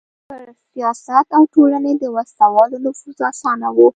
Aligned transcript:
پر 0.29 0.41
سیاست 0.73 1.27
او 1.37 1.43
ټولنې 1.53 1.93
د 1.97 2.03
وسله 2.15 2.47
والو 2.55 2.77
نفوذ 2.85 3.19
اسانه 3.31 3.67
و. 3.75 3.77